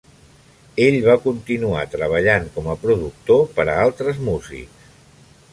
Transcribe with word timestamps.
Ell 0.85 0.95
va 1.07 1.17
continuar 1.25 1.83
treballant 1.91 2.49
com 2.57 2.71
a 2.75 2.79
productor 2.87 3.47
per 3.59 3.67
a 3.67 3.77
altres 3.87 4.23
músics. 4.31 4.91